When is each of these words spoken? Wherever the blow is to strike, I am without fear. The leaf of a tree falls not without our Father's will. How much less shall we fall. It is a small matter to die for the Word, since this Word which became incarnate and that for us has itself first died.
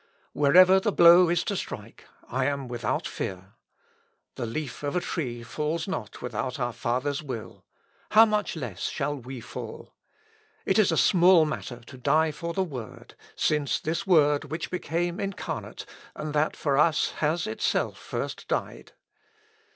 Wherever 0.33 0.79
the 0.79 0.91
blow 0.91 1.29
is 1.29 1.43
to 1.43 1.55
strike, 1.55 2.05
I 2.27 2.45
am 2.45 2.67
without 2.67 3.05
fear. 3.07 3.53
The 4.33 4.47
leaf 4.47 4.81
of 4.81 4.95
a 4.95 4.99
tree 4.99 5.43
falls 5.43 5.87
not 5.87 6.23
without 6.23 6.59
our 6.59 6.73
Father's 6.73 7.21
will. 7.21 7.63
How 8.09 8.25
much 8.25 8.55
less 8.55 8.87
shall 8.89 9.15
we 9.15 9.39
fall. 9.41 9.93
It 10.65 10.79
is 10.79 10.91
a 10.91 10.97
small 10.97 11.45
matter 11.45 11.81
to 11.85 11.97
die 11.99 12.31
for 12.31 12.51
the 12.51 12.63
Word, 12.63 13.13
since 13.35 13.79
this 13.79 14.07
Word 14.07 14.45
which 14.45 14.71
became 14.71 15.19
incarnate 15.19 15.85
and 16.15 16.33
that 16.33 16.55
for 16.55 16.79
us 16.79 17.11
has 17.17 17.45
itself 17.45 17.99
first 17.99 18.47
died. 18.47 18.93